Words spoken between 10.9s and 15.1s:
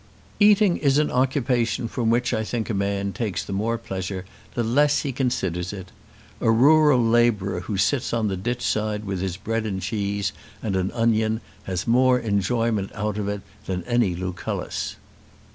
onion has more enjoyment out of it than any Lucullus."